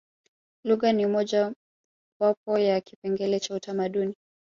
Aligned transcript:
lugha 0.65 0.93
ni 0.93 1.05
moja 1.05 1.53
wapo 2.21 2.57
ya 2.59 2.81
kipengele 2.81 3.39
cha 3.39 3.55
utamaduni 3.55 4.15